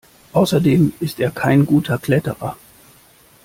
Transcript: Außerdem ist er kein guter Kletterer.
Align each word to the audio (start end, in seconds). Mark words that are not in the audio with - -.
Außerdem 0.33 0.93
ist 0.99 1.19
er 1.19 1.29
kein 1.29 1.67
guter 1.67 1.99
Kletterer. 1.99 2.57